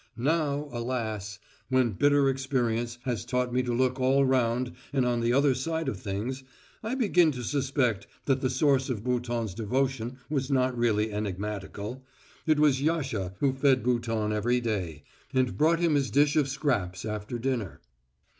[0.17, 1.37] Now, alas!
[1.69, 5.87] when bitter experience has taught me to look all round and on the under side
[5.87, 6.43] of things,
[6.81, 12.03] I begin to suspect that the source of Bouton's devotion was not really enigmatical
[12.47, 15.03] it was Yasha who fed Bouton every day,
[15.35, 17.79] and brought him his dish of scraps after dinner.